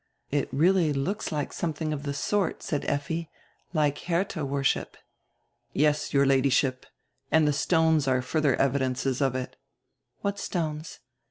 [0.31, 3.29] "It really looks like something of die sort," said Effi,
[3.71, 4.97] "like Herdia worship."
[5.73, 6.87] "Yes, your Ladyship,
[7.31, 9.57] and die stones are furdier evi dences of it."
[10.21, 11.01] "What stones?"